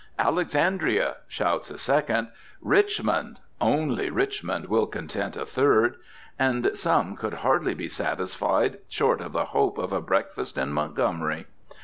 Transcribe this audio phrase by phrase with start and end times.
[0.17, 2.29] "Alexandria!" shouts a second.
[2.59, 5.97] "Richmond!" only Richmond will content a third.
[6.39, 11.45] And some could hardly be satisfied short of the hope of a breakfast in Montgomery.